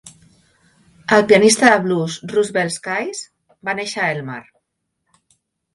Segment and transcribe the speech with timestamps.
[1.17, 3.23] El pianista de blues Roosevelt Sykes
[3.71, 4.43] va néixer a Elmar.